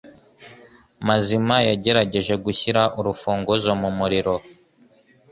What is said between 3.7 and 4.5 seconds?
mumuriro.